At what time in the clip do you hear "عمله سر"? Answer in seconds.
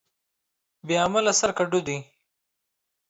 1.05-1.51